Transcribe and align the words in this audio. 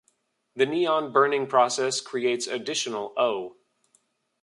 The 0.55 0.65
neon 0.65 1.11
burning 1.11 1.45
process 1.45 2.01
creates 2.01 2.47
additional 2.47 3.13
O. 3.17 3.57